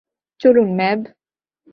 চলুন, 0.41 0.69
ম্যাভ। 0.75 0.99